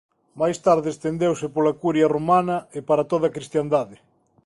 Máis 0.41 0.57
tarde 0.65 0.87
estendeuse 0.91 1.47
pola 1.55 1.77
curia 1.81 2.11
romana 2.15 2.57
e 2.77 2.79
para 2.87 3.07
toda 3.11 3.25
a 3.27 3.33
cristiandade. 3.35 3.95